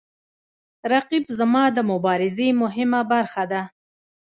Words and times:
رقیب 0.93 1.25
زما 1.39 1.63
د 1.75 1.77
مبارزې 1.91 2.47
مهمه 2.61 3.01
برخه 3.11 3.43
ده 3.51 3.61